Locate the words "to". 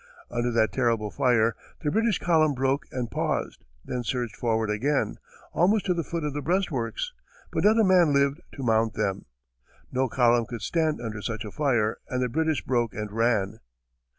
5.85-5.93, 8.53-8.63